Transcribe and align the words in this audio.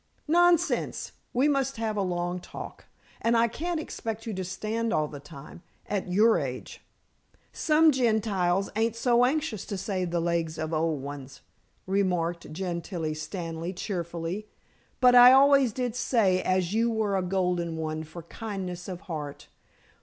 "Nonsense! 0.27 1.11
We 1.31 1.47
must 1.47 1.77
have 1.77 1.95
a 1.95 2.01
long 2.01 2.39
talk, 2.39 2.85
and 3.21 3.37
I 3.37 3.47
can't 3.47 3.79
expect 3.79 4.25
you 4.25 4.33
to 4.33 4.43
stand 4.43 4.91
all 4.91 5.07
the 5.07 5.19
time 5.19 5.61
at 5.85 6.11
your 6.11 6.39
age." 6.39 6.81
"Some 7.53 7.91
Gentiles 7.91 8.71
ain't 8.75 8.95
so 8.95 9.23
anxious 9.25 9.63
to 9.67 9.77
save 9.77 10.09
the 10.09 10.19
legs 10.19 10.57
of 10.57 10.73
old 10.73 11.03
ones," 11.03 11.41
remarked 11.85 12.51
Gentilla 12.51 13.13
Stanley 13.13 13.73
cheerfully. 13.73 14.47
"But 14.99 15.13
I 15.13 15.33
always 15.33 15.71
did 15.71 15.95
say 15.95 16.41
as 16.41 16.73
you 16.73 16.89
were 16.89 17.15
a 17.15 17.21
golden 17.21 17.77
one 17.77 18.03
for 18.03 18.23
kindness 18.23 18.87
of 18.87 19.01
heart. 19.01 19.49